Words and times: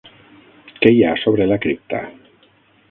Què 0.85 0.93
hi 0.95 1.03
ha 1.05 1.13
sobre 1.25 1.49
la 1.53 1.59
cripta? 1.67 2.05